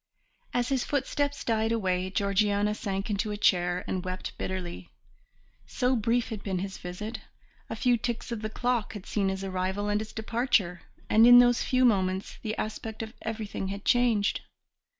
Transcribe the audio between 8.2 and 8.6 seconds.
of the